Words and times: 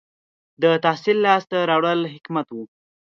•د 0.61 0.63
تحصیل 0.85 1.17
لاسته 1.25 1.57
راوړل 1.69 2.01
حکمت 2.13 2.47
و. 2.51 2.57